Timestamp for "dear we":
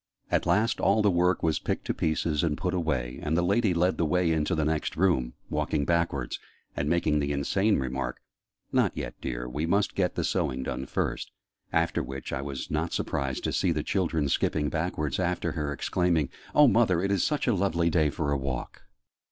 9.21-9.67